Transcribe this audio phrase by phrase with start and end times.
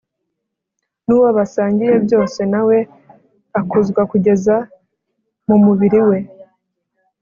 [1.05, 2.77] n’uwo basangiye byose na we
[3.59, 4.55] akuzwa kugeza
[5.47, 6.17] mu mubiri we